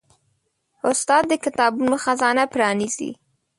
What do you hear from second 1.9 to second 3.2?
خزانه پرانیزي.